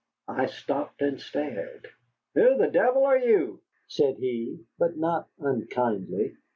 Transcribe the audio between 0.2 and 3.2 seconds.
I stopped and stared. "Who the devil are